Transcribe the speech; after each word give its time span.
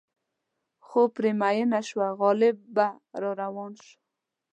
خو 0.85 1.01
پرې 1.15 1.31
مینه 1.41 1.79
شوه 1.89 2.07
غالبه 2.19 2.87
را 3.21 3.31
روان 3.41 3.71
شو. 3.85 3.95